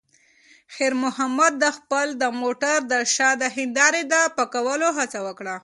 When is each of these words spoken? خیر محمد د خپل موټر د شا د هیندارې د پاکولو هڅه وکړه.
خیر 0.75 0.93
محمد 1.03 1.53
د 1.63 1.65
خپل 1.77 2.07
موټر 2.41 2.77
د 2.91 2.93
شا 3.13 3.29
د 3.41 3.43
هیندارې 3.57 4.01
د 4.11 4.13
پاکولو 4.37 4.89
هڅه 4.97 5.19
وکړه. 5.27 5.55